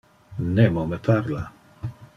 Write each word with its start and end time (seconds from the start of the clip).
Nemo 0.53 0.83
me 0.95 1.01
parla. 1.09 1.43